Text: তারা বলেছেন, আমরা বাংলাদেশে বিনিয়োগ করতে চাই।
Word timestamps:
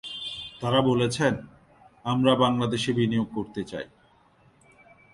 তারা 0.61 0.79
বলেছেন, 0.81 1.33
আমরা 2.05 2.31
বাংলাদেশে 2.35 2.91
বিনিয়োগ 2.93 3.27
করতে 3.35 3.61
চাই। 3.63 3.87